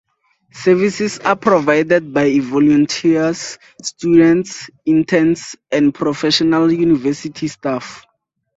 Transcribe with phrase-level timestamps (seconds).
[0.53, 8.03] Services are provided by volunteers, students, interns and professional university staff.